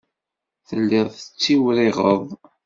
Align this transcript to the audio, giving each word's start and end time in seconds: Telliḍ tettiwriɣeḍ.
Telliḍ 0.67 1.07
tettiwriɣeḍ. 1.15 2.23